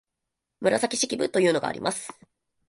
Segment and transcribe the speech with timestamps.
[0.61, 2.11] 「紫式部日記」というのがあります